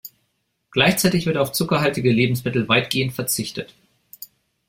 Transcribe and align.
Gleichzeitig 0.71 1.27
wird 1.27 1.37
auf 1.37 1.51
zuckerhaltige 1.51 2.11
Lebensmittel 2.11 2.67
weitestgehend 2.67 3.13
verzichtet. 3.13 3.75